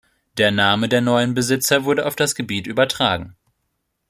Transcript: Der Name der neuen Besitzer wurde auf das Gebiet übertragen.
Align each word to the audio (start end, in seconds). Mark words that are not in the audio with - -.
Der 0.37 0.49
Name 0.49 0.89
der 0.89 0.99
neuen 1.01 1.35
Besitzer 1.35 1.83
wurde 1.85 2.07
auf 2.07 2.15
das 2.15 2.33
Gebiet 2.33 2.65
übertragen. 2.65 3.35